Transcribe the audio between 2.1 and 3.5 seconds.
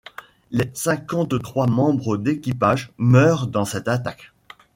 d'équipage meurent